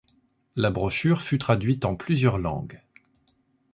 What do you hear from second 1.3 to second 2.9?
traduite en plusieurs langues.